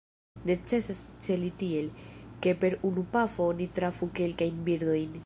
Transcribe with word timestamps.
Necesas 0.49 1.01
celi 1.25 1.51
tiel, 1.59 1.91
ke 2.45 2.53
per 2.63 2.79
unu 2.91 3.05
pafo 3.15 3.51
oni 3.53 3.71
trafu 3.79 4.11
kelkajn 4.21 4.65
birdojn. 4.73 5.15